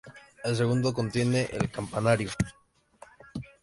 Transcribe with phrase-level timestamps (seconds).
[0.43, 2.31] El segundo contiene el campanario.